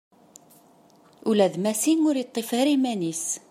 [1.29, 3.25] Ula d Massi ur yeṭṭif ara iman-is.